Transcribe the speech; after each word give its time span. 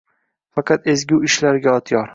Faqat 0.61 0.89
ezgu 0.95 1.23
ishlar 1.31 1.65
yodgor 1.71 2.07